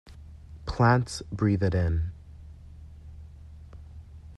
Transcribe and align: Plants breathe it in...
Plants 0.65 1.21
breathe 1.31 1.61
it 1.61 1.75
in... 1.75 2.11